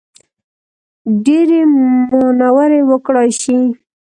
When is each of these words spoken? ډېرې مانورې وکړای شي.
ډېرې 1.23 1.61
مانورې 2.11 2.81
وکړای 2.89 3.29
شي. 3.41 3.57